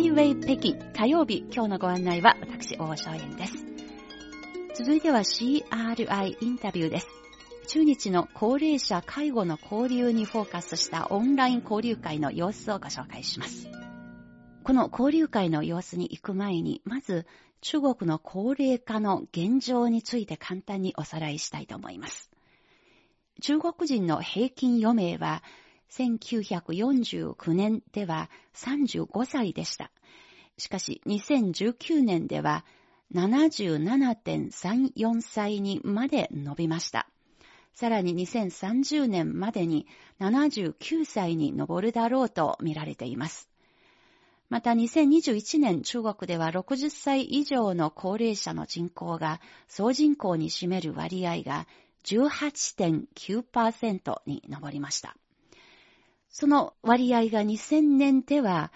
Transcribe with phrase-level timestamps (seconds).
[0.00, 3.52] イウェイ北京火曜日、今日のご案内は私、大正円です。
[4.74, 7.06] 続いては CRI インタビューです。
[7.66, 13.68] 中日の高齢者介護の交流にフォーカスしたオンライン交流会の様子をご紹介します。
[14.64, 17.26] この交流会の様子に行く前に、まず
[17.60, 22.30] 中国の高齢化の現状について簡単におさらいしたいと思います。
[23.42, 25.42] 中国人の平均余命は
[25.90, 29.90] 1949年では35歳でした。
[30.60, 32.64] しかし2019年では
[33.12, 37.08] 77.34歳にまで伸びました。
[37.74, 39.88] さらに2030年までに
[40.20, 43.48] 79歳に上るだろうと見られています。
[44.48, 51.66] また2021年中国では60歳以上の高齢者の人口が総人口に占める割合が
[52.04, 55.16] 18.9%に上りました。
[56.28, 58.72] その割合が2000年では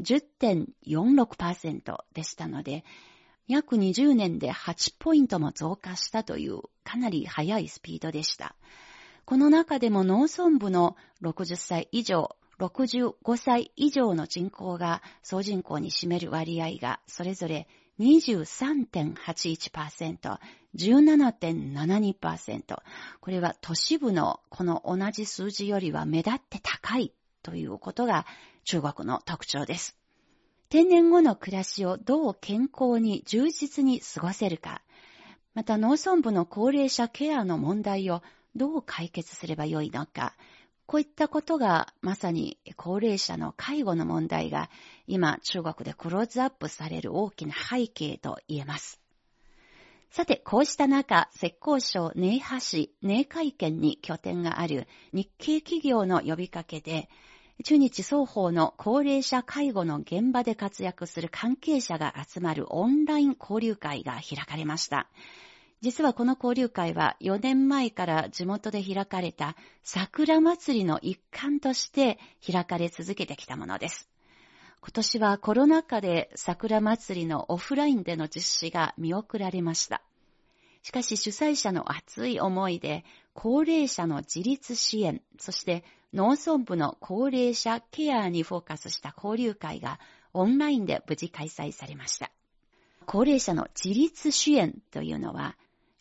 [0.00, 2.84] 10.46%でしたので、
[3.46, 8.56] 約20年で8ポイントも増加したというかなり速いスピードでした。
[9.24, 17.68] この中でも農村部の60歳以上、65歳以上の人口が総人口に占める割合がそれぞれ
[18.00, 20.38] 23.81%、
[20.76, 22.82] 17.72%。
[23.20, 28.26] これは都市部のこの同じ数字よりは目立って高いということが
[28.64, 29.96] 中国の特徴です。
[30.68, 34.82] 定年後の暮らしをどう健康に充実に過ごせるか、
[35.54, 38.22] また農村部の高齢者ケアの問題を
[38.56, 40.34] どう解決すればよいのか、
[40.86, 44.68] こういったことがまさに高齢者の介護の問題が
[45.06, 49.00] 今中国でクローズアップされる大きな背景と言えます。
[50.10, 57.08] さて、こうした中、浙江省寧波市寧海県に拠点がある日系企業の呼びかけで、
[57.62, 65.08] 中日双方の高齢者介護の現場で活躍する関係者が集まるオンライン交流会が開かれました。
[65.80, 74.08] 実はこの交流会は4年前から地元で開かれた桜祭りの一環として開かれ続けてきたものです。
[74.80, 80.02] 今年はコロナ禍で桜祭りのオフラインでの実施が見送られました。
[80.82, 89.98] しかし主催者の熱い思いで高齢者の自立支援、そして農村部の高齢者ケアにフォーカスした交流会が
[90.32, 92.30] オンラインで無事開催されました。
[93.04, 95.56] 高齢者の自立支援というのは、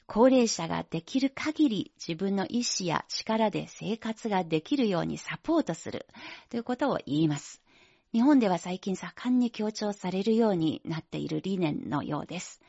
[0.06, 6.06] 高齢者ができる限り自分の意思や力で生活ができるようにサポートする
[6.50, 7.64] ということを言います。
[8.12, 12.62] 日本では最近盛んに強調されるようになっている理念のようです。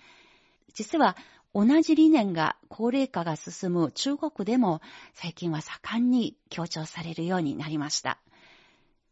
[0.72, 1.16] 実は
[1.54, 4.80] 同じ理念が高齢化が進む中国でも
[5.12, 8.18] 最近は盛んに強調されるようになりました。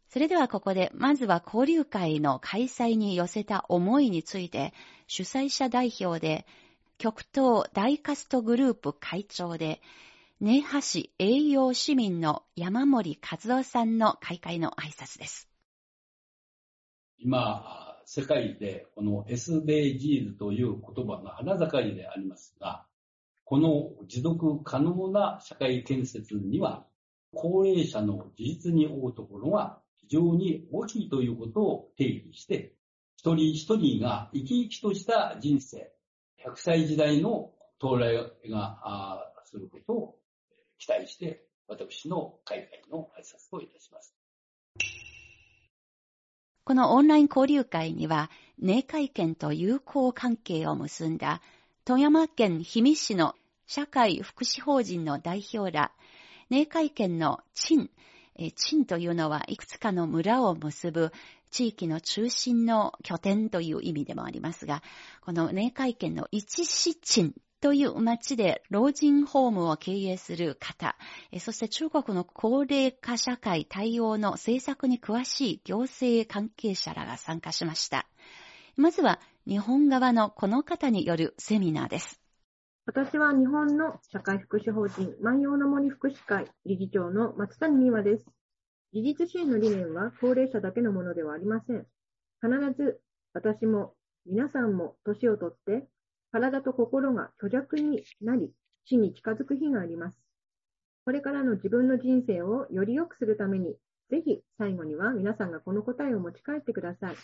[0.09, 4.73] それではここでまずは交流会の開催に寄せた思いについて
[5.07, 6.45] 主催者代表で
[6.97, 9.81] 極東大カストグループ会長で
[10.39, 15.47] 根波市栄養市民の山森和夫さんの開会の挨拶です。
[17.17, 22.85] 今、世界でこの SDGs という言葉が花盛りでありますが、
[23.45, 26.85] この持続可能な社会建設には、
[27.35, 32.73] 高齢者の自立に負うところが非常に大きいということを定義して、
[33.17, 35.91] 一人一人が生き生きとした人生、
[36.45, 38.15] 100歳時代の到来
[38.49, 40.19] がすることを
[40.77, 44.13] 期待して、私の海外の挨拶といたします。
[46.65, 51.41] このオンライン交流会には、寧海県と友好関係を結んだ、
[51.83, 53.35] 富山県氷見市の
[53.67, 55.91] 社会福祉法人の代表ら、
[56.49, 57.89] 寧海県の陳、
[58.55, 61.11] 陳というのはいくつかの村を結ぶ
[61.51, 64.81] 地域の中心の拠点という意味でもありますが、
[65.19, 70.97] この寧海県の一市陳という町で老人ホームを経営する方、
[71.39, 78.05] そして中国の高齢化社会対応の政策に詳しい行政関係者らが参加しました。
[78.75, 82.19] まずは日本側のこの方によるセミナーです。
[82.85, 88.25] 私は日本の社会福祉法人万葉の森福祉会理事長の松谷美和です。
[88.91, 91.87] 自立支援の理念は高齢者だけのものではありません。
[92.41, 92.99] 必ず
[93.31, 93.93] 私も
[94.25, 95.87] 皆さんも年をとって
[96.33, 98.51] 体と心が虚弱になり、
[98.85, 100.17] 死に近づく日があります。
[101.05, 103.75] これからの自分の人生をより良くするために、
[104.09, 107.15] ぜひ最後には皆さんがこの答えを持ち帰ってください。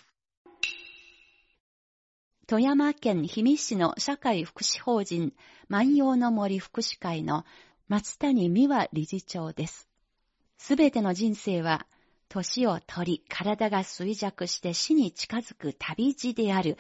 [2.46, 5.34] 富山県氷見市の社会福祉法人
[5.70, 7.46] 万葉の森福祉会の
[7.88, 9.90] 松谷美和理事長です。
[10.60, 11.88] すべての人生は
[12.28, 16.78] 年を取り、体が衰弱して死に近づく旅路である、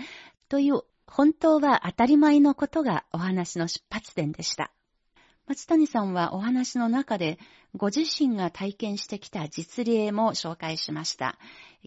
[0.47, 4.71] という本当は当たり前のことがお話の出発点でした。
[5.47, 7.39] 松谷さんはお話の中で
[7.75, 11.39] ご自身が体験してきた実例も紹介しました。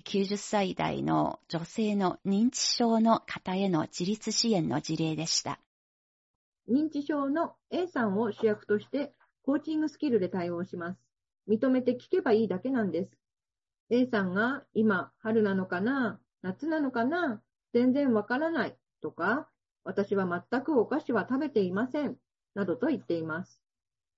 [0.04, 5.60] 90歳代の女性の認知症の方への自立支援の事例でした。
[6.68, 9.12] 認知症の A さんを主役として
[9.44, 10.98] コーチングスキルで対応します。
[11.48, 13.12] 認めて聞けばいいだけなんです。
[13.88, 17.40] A さんが今春なのかな夏なのかな
[17.72, 19.48] 全然わからないとか、
[19.84, 22.16] 私は全くお菓子は食べていません
[22.54, 23.60] などと言っています。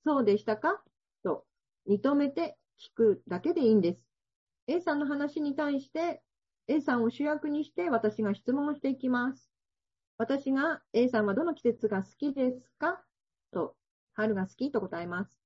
[0.05, 0.83] そうでしたか？
[1.23, 1.45] と
[1.89, 4.01] 認めて聞くだけでいいんです。
[4.67, 6.23] A さんの話に対して
[6.69, 9.51] A さんを主役にして私が質問をしていきます。
[10.19, 13.03] 私が A さんはどの季節が好きですか？
[13.53, 13.75] と、
[14.15, 15.39] 春が好きと答えます。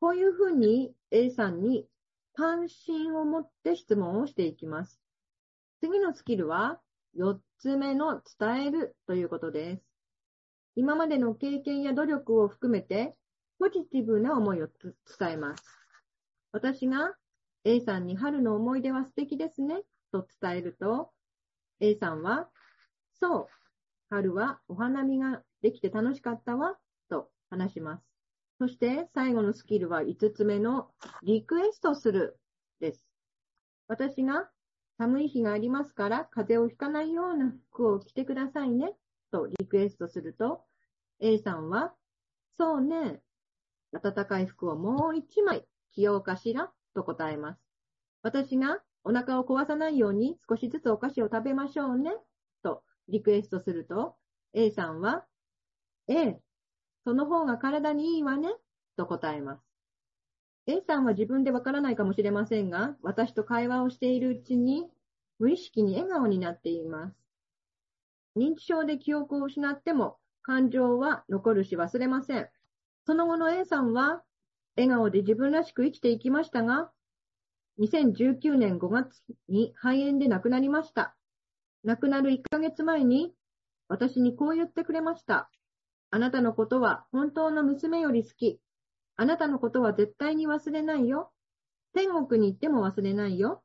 [0.00, 1.86] こういうふうに A さんに
[2.34, 5.00] 関心を持って質問をしていきます。
[5.80, 6.80] 次のスキルは
[7.18, 9.82] 4つ目の伝えるということです。
[10.74, 13.14] 今までの経験や努力を含めて、
[13.60, 15.62] ポジティブな思いを伝えます。
[16.50, 17.14] 私が
[17.64, 21.12] A さんに春の思い出は素敵ですね、と伝えると、
[21.78, 22.48] A さんは、
[23.14, 23.46] そう、
[24.10, 26.76] 春はお花見ができて楽しかったわ、
[27.08, 28.04] と話します。
[28.58, 30.90] そして最後のスキルは5つ目の
[31.22, 32.40] リクエストする
[32.80, 33.06] です。
[33.86, 34.50] 私が
[34.98, 38.92] 寒い日がありますから風邪をひかないような服を着てくださいね。
[39.30, 40.62] とリクエストすると、
[41.20, 41.94] A さんは、
[42.56, 43.22] そうね、
[43.92, 46.70] 暖かい服をもう一枚着ようかしら？
[46.94, 47.60] と答えます。
[48.22, 52.12] 私がお腹を壊さないように少しずつお菓子を食べましょうね
[52.62, 54.14] とリクエストすると、
[54.52, 55.24] A さんは、
[56.08, 56.40] ええ、
[57.04, 58.50] その方が体にいいわね
[58.96, 59.71] と答えます。
[60.66, 64.86] A さんは自分でわからないかもしれませんが、私と会話をしているうちに、
[65.38, 67.16] 無意識に笑顔になっています。
[68.36, 72.48] 認知症で記憶を失っても感情は残るし忘れません。
[73.06, 74.22] その後の A さんは
[74.76, 76.90] 笑顔で自分らしく生きていきましたが、
[77.80, 81.16] 2019年5月に肺炎で亡くなりました。
[81.84, 83.32] 亡くなる1ヶ月前に
[83.88, 85.50] 私にこう言ってくれました。
[86.10, 88.60] あなたのことは本当の娘より好き。
[89.16, 91.32] あなたのことは絶対に忘れないよ。
[91.94, 93.62] 天国に行っても忘れないよ。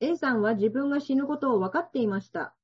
[0.00, 2.54] A さんは自分が死ぬことを分かっていました。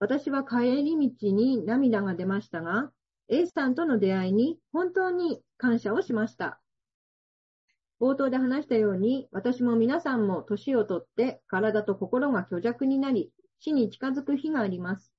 [0.00, 2.90] 私は帰り道に涙が出ましたが、
[3.28, 6.60] A さんとの出会いに本当に感謝をしました。
[8.00, 15.12] 冒頭で話したように、私も皆さんも年をとって体と心が虚弱になり、死に近づく日があります。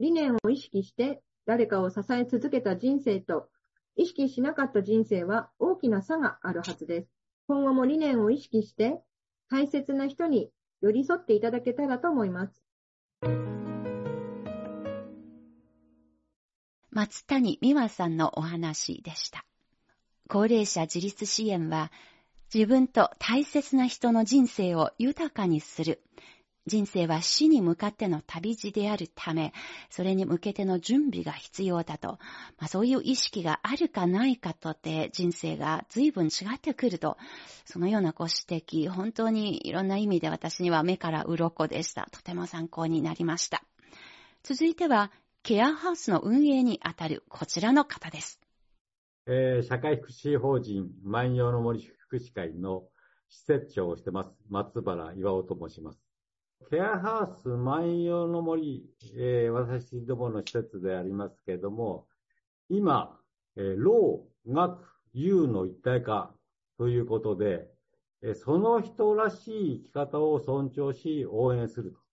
[0.00, 3.48] 理念を意識して誰かを支え続けた人生と、
[3.96, 7.08] 意識しなかった人生は大きな差があるはずです。
[7.46, 9.00] 今後も理念を意識して、
[9.50, 10.50] 大切な人に
[10.80, 12.62] 寄り添っていただけたらと思います。
[16.90, 19.44] 松谷美和さんのお話でした。
[20.28, 21.92] 高齢者自立支援は、
[22.54, 26.02] 自分と大切な人の人生を豊かにする。
[26.66, 29.52] 人生は死に向かっての旅路であるため、
[29.90, 32.18] それに向けての準備が必要だと、
[32.58, 37.18] まあ、そういう意識があるかないかとて人生が随分違ってくると、
[37.66, 42.08] そのようなご指摘、本当にいろんな意味で私には目から鱗でした。
[42.10, 43.62] とても参考になりました。
[44.42, 45.12] 続いては、
[45.42, 48.40] ケアハウスの運営にあたるこちらの方です。
[49.26, 52.84] えー、社会福祉法人万葉の森福祉会の
[53.28, 55.98] 施設長をしてます、松原岩尾と申します。
[56.70, 58.84] ケアハウス万葉の森、
[59.16, 62.06] えー、私どもの施設でありますけれども、
[62.68, 63.18] 今、
[63.56, 64.78] えー、老、学、
[65.12, 66.34] 有の一体化
[66.78, 67.68] ということで、
[68.22, 72.04] えー、その人らしい生き方を尊重し応援すると。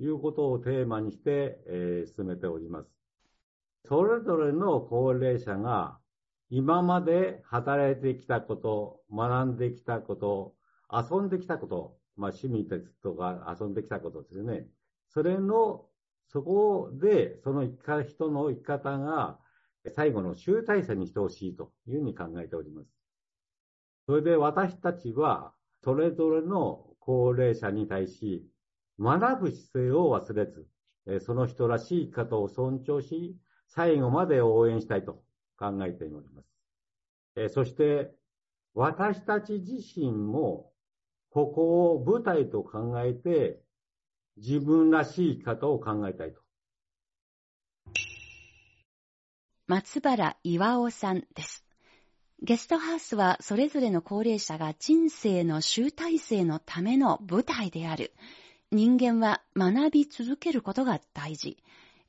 [0.00, 2.90] いうことをテーマにして、え、進めております。
[3.84, 5.98] それぞれの高齢者が
[6.48, 10.54] 今まで働いてきたこと、学んできたこと、
[10.90, 14.68] 遊んできたこと、まあ趣味ですとか遊んできたことですね。
[15.08, 15.86] それの、
[16.28, 17.66] そこで、その
[18.04, 19.40] 人の生き方が
[19.94, 22.88] 最後の集大成にしてほしいというふうに考えております。
[24.06, 28.46] それで私たちは、それぞれの高齢者に対し、
[29.00, 30.68] 学ぶ姿勢を忘れず、
[31.24, 35.22] その人らしい生き方を尊重し、最後まで応援したいと
[35.58, 37.54] 考えております。
[37.54, 38.14] そして、
[38.74, 40.69] 私たち自身も、
[41.30, 43.60] ここを舞台と考えて、
[44.36, 46.40] 自分らしい生き方を考えたいと。
[49.66, 51.64] 松原岩尾さんです。
[52.42, 58.12] ゲストハウスはそれぞれの高齢者が人生の集大成のための舞台である。
[58.72, 61.58] 人間は学び続けることが大事。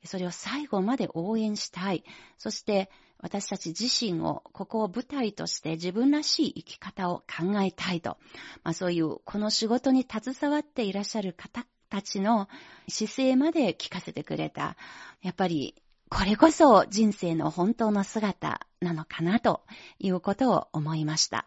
[0.04, 2.04] それを最後まで応援したい。
[2.38, 8.18] そして私たち自身をここを舞台として自分らしい生き方を考えたいと。
[8.64, 12.48] まあ、そういうこの仕事に携わっていらっしゃる方たちの
[12.88, 14.76] 姿勢まで聞かせてくれた。
[15.22, 15.80] やっぱり
[16.10, 19.62] これこそ人生の本当の姿なのかなと
[19.98, 21.46] いうことを思いました。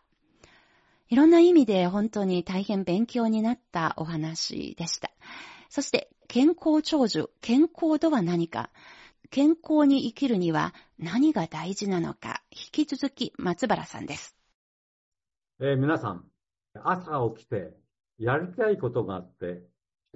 [1.07, 5.11] いろんな意味で本当に大変勉強になったお話でした。
[5.69, 8.69] そして健康長寿、健康とは何か、
[9.29, 14.35] 健康に生きるには何が大事なのか、引き続き松原さんです。
[15.59, 16.25] えー、皆さん、
[16.83, 17.73] 朝起きて
[18.17, 19.63] やりたいことがあって、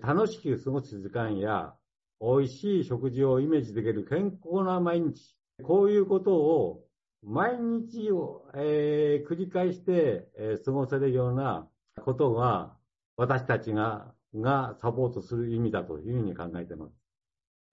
[0.01, 1.73] 楽しく過ごす時間や、
[2.21, 6.83] 美味しい食事をイメージできる健康な毎日、こういうことを
[7.23, 11.67] 毎日を、えー、繰り返して、えー、過ごせるような
[12.01, 12.75] ことが、
[13.17, 16.93] 私たちが、がサポートする意味だというふうに考えています。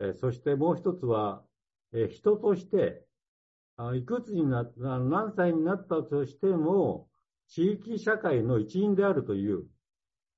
[0.00, 1.42] え、そしてもう一つは、
[1.92, 3.04] え人として、
[3.94, 7.08] いくつになった、何歳になったとしても、
[7.48, 9.66] 地域社会の一員であるという、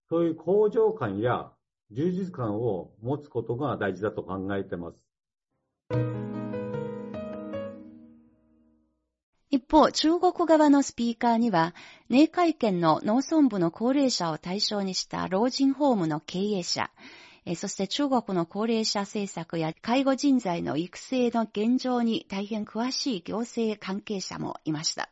[0.09, 1.53] そういう向上感や
[1.91, 6.38] 充実感を持つことが大事だと考えています。
[9.51, 11.75] 一方、中国側のスピーカーには、
[12.11, 16.91] 寧海県の農村部の高齢者を対象にした老人ホームの経営者、
[17.57, 25.09] そして中国の高齢者政策や介護人材の育成の現状に大変詳しい行政関係者もいました。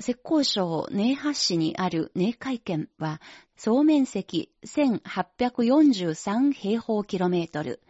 [0.00, 3.20] 浙江省寧波市にある寧海県は、
[3.56, 7.82] 総面積1843平方キロメートル。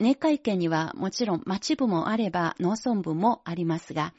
[0.00, 4.12] 寧海県にはもちろん町部もあれば農村部もありますが、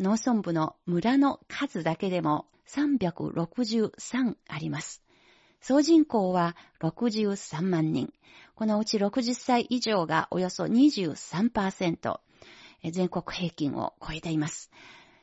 [0.00, 5.02] 農村部の村の数だけでも363あります。
[5.60, 8.12] 総人口は63万人。
[8.54, 12.18] このうち60歳以上がおよそ23%、
[12.90, 14.70] 全国平均を超えています。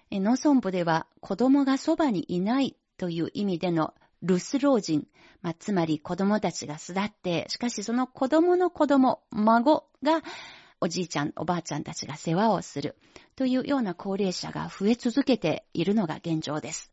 [0.10, 5.08] 農村部では子供がそばにいないという意味での留守老人、
[5.42, 10.22] まあ、つまり子供たちが巣立って、しかしその子供の子供、孫が
[10.84, 12.96] おじいちゃん、おばあちゃんたちが世話をする
[13.36, 16.92] というような高齢者が増え続けているのが現状です。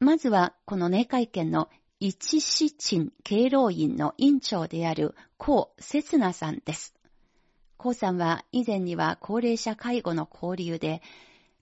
[0.00, 1.68] まずは、この寧会見の
[2.00, 6.94] 一市鎮敬老院の院長である高節奈さんです。
[7.76, 11.02] 高さんは以前には高齢者介護の交流で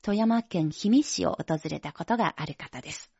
[0.02, 3.10] 富山県氷見市を訪れたことがある方です。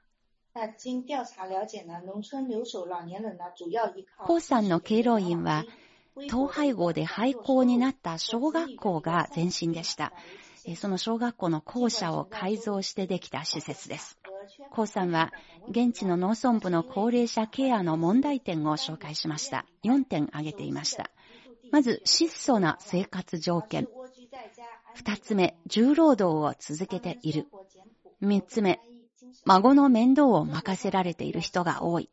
[4.27, 5.65] 高さんの敬老院は
[6.29, 10.13] 統廃合で廃校になった小学校が前身でした。
[10.77, 14.19] その小学校の校舎を改造してできた施設です。
[14.71, 15.33] コウさんは
[15.69, 19.67] 現地の農村部の高齢者ケアの問題点を紹介しました。
[19.85, 21.11] 4点挙げていました。
[21.71, 23.89] まず、質素な生活条件。
[24.97, 27.47] 2つ目、重労働を続けている。
[28.23, 28.81] 3つ目、
[29.47, 32.11] 孫の面倒を任せられている人が多い。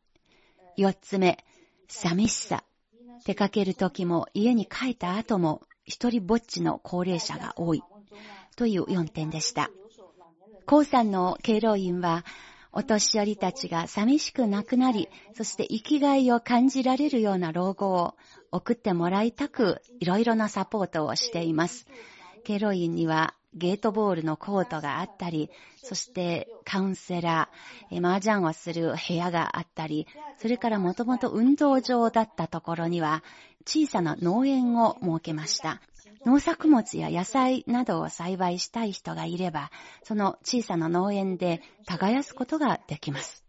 [0.77, 1.43] 4つ目、
[1.87, 2.63] 寂しさ。
[3.25, 7.83] 出かける時も家に帰った後も一人ぼっちの高齢者が多い
[8.55, 9.69] という4点でした。
[10.65, 12.23] 高さんの敬老院は
[12.71, 18.15] お年寄りたちが寂しくなくなり、そして生きがいを感じられるような老後を
[18.51, 21.87] 送ってもらいたく、いろいろなサポートをしています。
[22.43, 25.49] 敬老院にはゲートボールのコートがあったり、
[25.83, 33.23] そしてカウンセラー、麻雀をする部屋があったり、それからもともと運動場だったところには
[33.65, 35.81] 小さな農園を設けました。
[36.25, 39.71] 農作物や野菜などを栽培したい人がいれば、
[40.03, 43.48] その小さな農園で耕すことができます。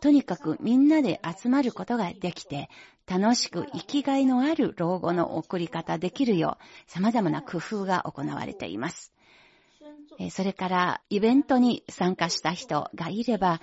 [0.00, 2.68] とにかくみんなで集まることができて、
[3.06, 9.12] 楽しく生きがいのある老後の送り方できるよう、様々な工夫が行われています。
[10.30, 13.60] それから、イベントに参加した人がいれば、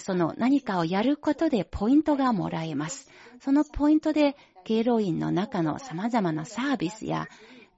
[0.00, 3.10] その何かをやることでポイントがもらえます。
[3.40, 7.28] そのポイントで、敬老院の中の様々なサービスや、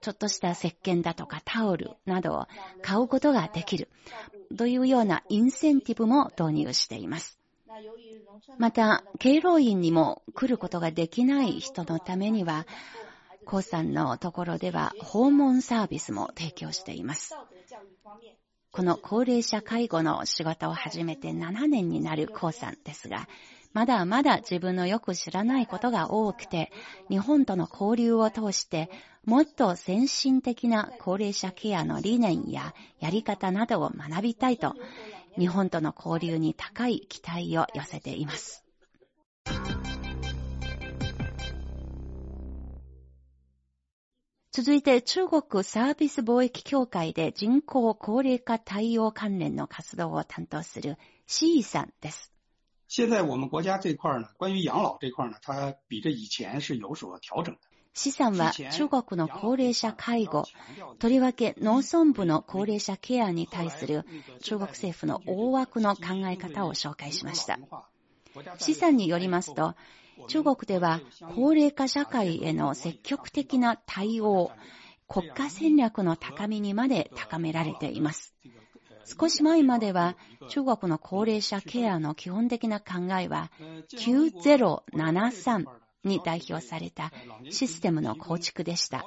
[0.01, 2.47] ちょっとした石鹸だとかタオルなどを
[2.83, 3.89] 買うことができる。
[4.57, 7.39] というようなインセンティブも導入しています。
[8.57, 12.67] また、敬老院にも来ることができない人のためには、
[13.45, 17.35] コウさんのところでは訪問サービスも提供しています。
[18.71, 23.27] この高齢者介護の仕事を始めて7年になるコウさんですが、
[23.73, 26.73] まだまだ自分のよく知らないことが多くて、
[27.09, 28.91] 日本との交流を通して、
[29.25, 34.75] もっと先進的な高齢者ケアの理念ややり方などを学びたいと、
[35.39, 38.65] 日本との交流に高い期待を寄せています。
[44.51, 50.97] 続いて中国サービス貿易協会で人口高齢化対応関連の活動を担当する
[51.29, 52.33] C さんです。
[52.89, 57.61] 现在我们国家这块呢，关于养老这块呢，它比这以前是有所调整的。
[57.95, 60.45] 資産は中国の高齢者介護、
[60.99, 64.07] とりわけ農村部の高齢者ケアに対する
[64.41, 67.59] 中国政府の大枠の考え方を紹介しました。
[68.57, 69.75] 資産によりますと、
[70.29, 71.01] 中国では
[71.35, 74.51] 高齢化社会への積極的な対応、
[75.09, 78.35] 国家戦略の高みにまで高められています。
[79.09, 80.17] 少し前までは
[80.49, 83.51] 中国の高齢者ケアの基本的な考えは
[83.95, 85.65] 9073
[86.05, 87.11] に代表された
[87.51, 89.07] システムの構築でした。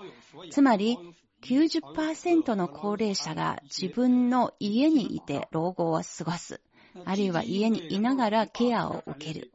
[0.49, 0.97] つまり
[1.43, 6.61] 90%の高齢者が自分の家にいて老後を過ごす。
[7.05, 9.51] あるいは家にいながらケアを受ける。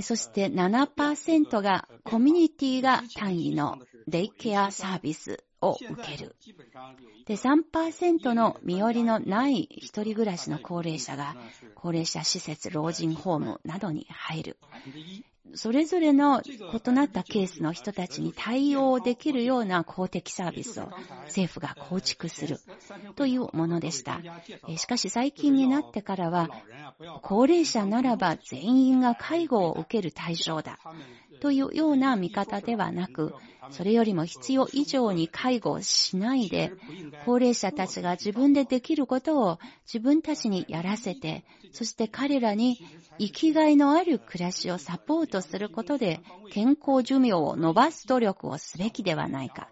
[0.00, 3.78] そして7%がコミュニティが単位の
[4.08, 6.36] デイケアサービスを受ける。
[7.26, 11.36] で、3%の身寄りのない一人暮らしの高齢者が
[11.74, 14.56] 高齢者施設、老人ホームなどに入る。
[15.54, 20.90] それぞれの異なったケースの人たちに対応できるような公的サービスを
[21.24, 22.58] 政府が構築する
[23.16, 24.20] というものでした。
[24.76, 26.48] しかし最近になってからは、
[27.22, 30.78] 高齢者ならば全員が介護を受ける対象だ
[31.40, 33.34] というような見方ではなく、
[33.70, 36.72] それよりも必要以上に介護をしないで、
[37.24, 42.78] 高齢者たちが自分でできることを自分たちにやらせて、そして彼らに
[43.18, 49.68] 生きがいのある暮らしをサポートすることで、健康寿命を伸ばす努力をすべきではないか、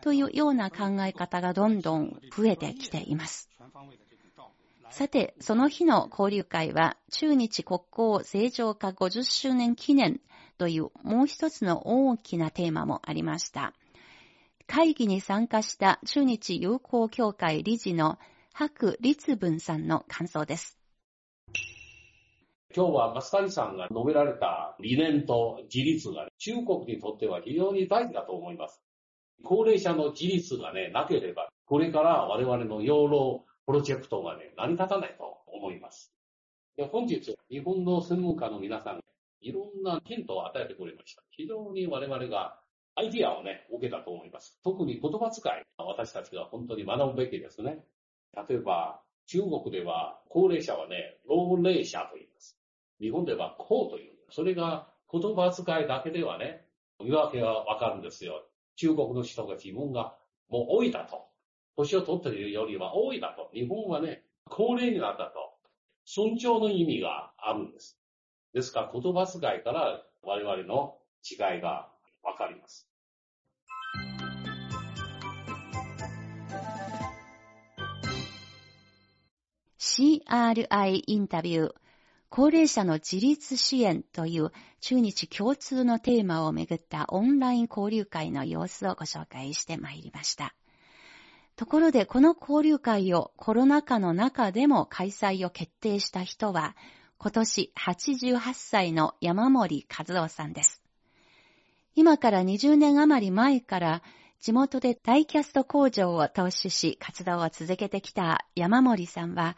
[0.00, 3.48] というような考え方がどんどん増えてきています。
[4.90, 10.20] さて、その日の交流会は、中日国交正常化50周年記念
[10.58, 13.72] というもう一つの大きなテーマもありました。
[14.66, 18.18] 会議に参加した中日友好協会理事の
[18.52, 20.78] 白立文さんの感想です。
[22.76, 28.82] 今日は増谷さんが述べられた理念と自立が、中国にとっては非常に大事だと思います。
[29.42, 36.12] 高齢者の自立がね、なければ、これから我々の養老プロジェクトがね、成り立たないと思います。
[36.76, 39.00] で本日、日本の専門家の皆さん
[39.40, 41.22] いろんなヒントを与えてくれました。
[41.30, 42.58] 非常に我々が
[42.94, 44.58] アイディアをね、受けたと思います。
[44.64, 47.84] 特に言葉遣い、私たちが本当に学ぶべきですね。
[48.48, 52.58] 例えば、中国では高齢者はね、老齢者と言います。
[53.00, 54.14] 日本ではこうという。
[54.30, 56.66] それが言葉遣いだけではね、
[56.98, 58.42] 見分けはわかるんですよ。
[58.76, 60.16] 中国の人が自分が
[60.48, 61.28] もう多いだと。
[61.76, 63.50] 年を取っているよりは多いだと。
[63.54, 65.54] 日本はね、高齢になったと。
[66.04, 67.97] 尊重の意味があるんです。
[68.58, 71.88] ですから言葉遣いから我々の違いが
[72.24, 72.88] わかります。
[79.78, 81.74] CRI インタビュー、
[82.30, 90.56] 高齢者の自立支援という中日共通のテーマをめぐったオンライン交流会の様子をご紹介してまいりました。
[91.54, 96.76] ところでこの交流会をコロナ禍の中でも開催を決定した人は
[97.20, 100.80] 今年88歳の山森和夫さんです。
[101.96, 104.02] 今から20年余り前から
[104.40, 109.56] 地元でダイキャスト工場を投資し活動を続けてきた山森さんは、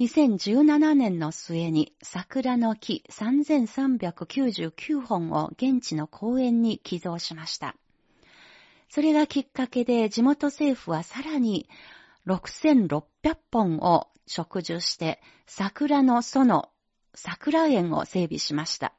[0.00, 7.76] 2017年の末に桜の木3399本を現地の公園に寄贈しました。
[8.88, 11.68] それがきっかけで地元政府はさらに
[12.26, 16.70] 6600本を植樹して桜の園
[17.16, 18.94] 桜園を整備しました。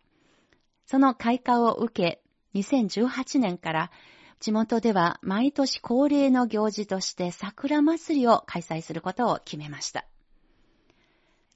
[0.85, 2.21] その開花を受け、
[2.59, 3.91] 2018年から
[4.39, 10.05] 地元では毎年恒例の行事として桜祭りを開催することを決めました。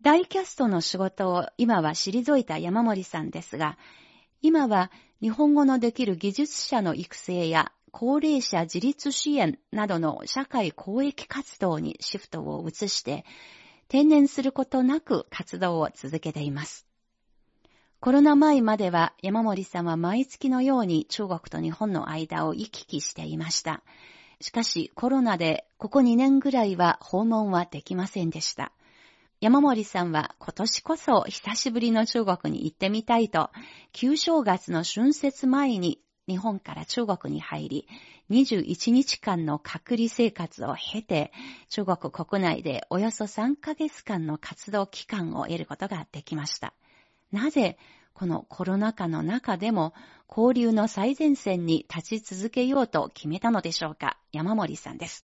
[0.02, 3.78] 大キャストの仕事を今は退いた山森さんですが、
[4.41, 13.26] 今は日本語のできる技術者の育成や高齢者自立支援などの社会公益活動にシフトを移して、
[13.91, 16.88] 定年することなく活動を続けています。
[17.99, 23.84] コロナ前までは山森さんは毎月のように中国と日本の間を行き来していました。
[24.39, 28.71] しかしコロナでここ2年ぐらいは訪問はできませんでした。
[29.41, 33.49] 山森さんは今年こそ久しぶりの中国に行ってみたいと、
[33.91, 35.99] 旧正月の春節前に
[36.32, 37.88] 日本から中国に入り、
[38.30, 41.34] 21日間の隔離生活を経て、
[41.67, 46.74] 中国国内でおよそ3ヶ月間の活動期間を得ることができました。
[47.34, 47.78] なぜ、
[48.13, 49.94] このコロナ禍の中でも
[50.30, 54.17] 交流の最前線に立ち続けようと決めたのでしょうか？
[54.32, 55.26] 山森さんです。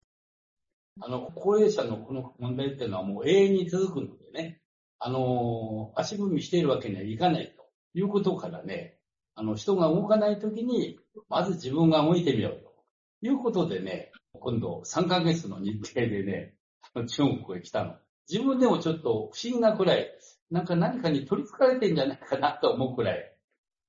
[1.02, 4.62] あの、高齢者のこの問題っていうのはもう永遠に続くのでね、
[5.00, 9.00] あの、足踏みしているわけにはいかないということからね、
[9.36, 16.54] あの、人が動かないときに、まず自分が動いてみようということでね、今度3ヶ月の日程でね、
[16.93, 17.96] 中国へ来たの。
[18.30, 20.08] 自分でもちょっと不思議なくらい、
[20.52, 23.36] なんか何かに取り憑かれてんじゃないかなと思うくらい。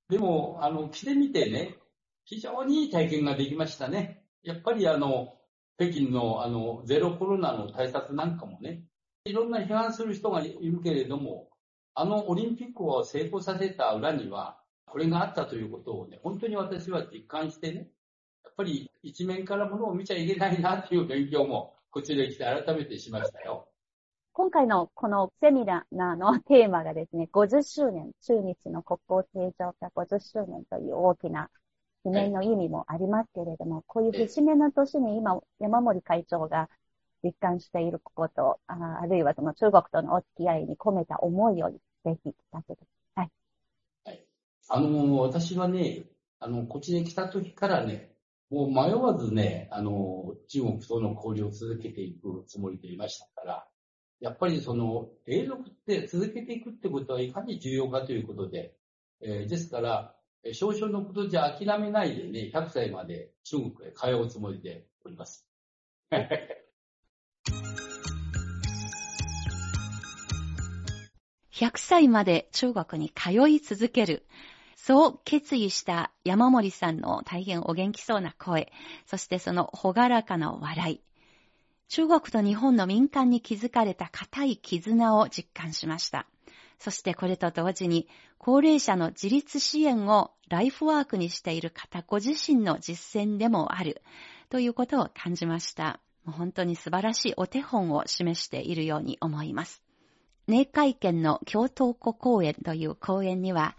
[0.09, 1.77] でも、あの、来てみてね、
[2.25, 4.25] 非常にいい体験ができましたね。
[4.43, 5.35] やっぱりあの、
[5.77, 8.85] 北京のあのゼロコロナの対策なんかもね、
[9.25, 11.49] いろんな批判する人がいるけれども、
[11.95, 14.59] あのオリンピックを成功させた裏には、
[14.95, 17.89] これがあったということをね、本当に私は実感してね、
[18.45, 23.67] やっぱり一面からものを見ちゃいけないなっていう勉強も、こちらに来て改めてしましたよ。
[24.35, 31.51] 今回のこのセミナーのテーマがですね、50周年、中日の国交正常化50周年という大きな
[32.05, 36.69] 記念の意味もありますけれども、こういう節目の年に今、山森会長が
[37.25, 42.87] 実感していること、ああるいはその中国とのお付き合いに込めた思いをぜひ聞かせてください。
[42.87, 42.94] はい。
[44.69, 46.07] あの、私はね、
[46.39, 48.15] あの、こっちに来た時からね、
[48.51, 53.67] もう迷わずね、あの、中国との交流を続けていくつもりでいましたから、
[54.21, 58.75] やっぱりその、永続って続けていくってことはいかに重要かということで、
[59.21, 60.15] えー、ですから、
[60.53, 65.47] 少々のことじゃ諦めないでね、100歳まで中国へ通うつもりでおります。
[71.53, 74.27] 100歳まで中国に通い続ける。
[74.87, 78.71] そう決意した山森さんの大変お元気そうな声、
[79.07, 81.01] そしてそのほがらかな笑い。
[81.89, 86.27] 中国と日本の民間に築かれた固い絆を実感しました。
[86.79, 94.03] そしてこれと同時に、高齢者の自立支援をライフワークにしている方ご自身の実践でもある
[94.51, 95.99] ということを感じました。
[96.27, 99.83] 本当に素晴らしいお手本を示しているように思います。
[100.47, 103.79] 寧海県の京都湖公園という公園には、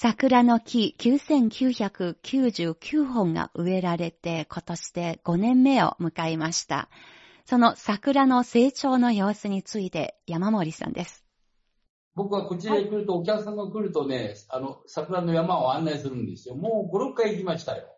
[0.00, 6.88] 桜の木9999本が植えられて今年で5年目を迎えました。
[7.46, 11.26] その桜の成長の様子について山森さんです。
[12.14, 16.54] 僕はこちらへ来ると、お客さんが来るとね、あの、桜の山を案内するんですよ。
[16.54, 17.88] もう5、6回行きましたよ。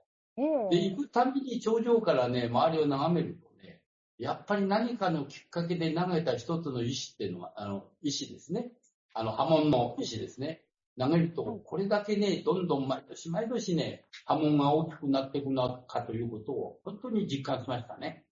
[0.70, 3.82] で、行くたびに頂上からね、周りを眺めるとね、
[4.16, 8.72] やっぱり何かのきっかけで投げた一つの石っていうのは、あの、石ですね。
[9.12, 10.62] あの、波紋の石ですね。
[11.00, 18.24] 投げると、これだけね、どんどん毎年毎年ね、波紋が大きくなっていくのかということを、本当に実感しましたね。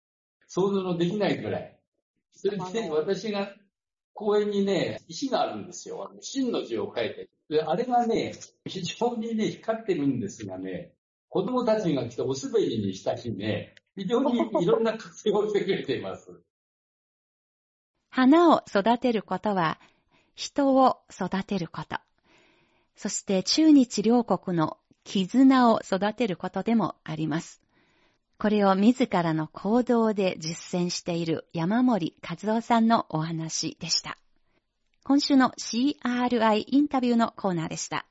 [0.47, 1.79] 想像のできないくらい。
[2.33, 3.55] それで、私が
[4.13, 6.13] 公園にね、石があるんですよ。
[6.21, 7.31] 真の字を書いて。
[7.49, 8.35] で、あれがね、
[8.67, 10.93] 非常にね、光ってるんですがね、
[11.31, 16.43] 子供たちが来てお滑りにした日ね、非常にいろんな活用をしてくれています。
[18.11, 19.81] 花を育てることは、
[20.35, 22.08] 人を育てること。
[22.99, 27.63] そして中日両国の絆を育てることでもあります。
[28.39, 34.19] これを自らの行動で実践している山森和夫さんのお話でした。
[35.05, 38.05] 今週の CRI インタビューのコーナーでした。